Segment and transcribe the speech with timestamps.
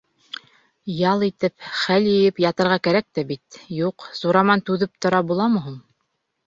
[1.09, 5.83] Ял итеп, хәл йыйып ятырға кәрәк тә бит, юҡ, Сураман түҙеп тора буламы һуң!